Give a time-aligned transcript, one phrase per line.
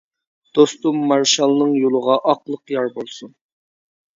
[0.59, 3.35] دوستۇم مارشالنىڭ يولىغا ئاقلىق يار بولسۇن!